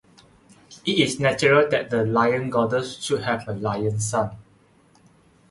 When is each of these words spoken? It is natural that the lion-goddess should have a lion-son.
It 0.83 0.97
is 0.97 1.19
natural 1.19 1.69
that 1.69 1.91
the 1.91 2.03
lion-goddess 2.03 2.99
should 3.03 3.21
have 3.21 3.47
a 3.47 3.53
lion-son. 3.53 4.31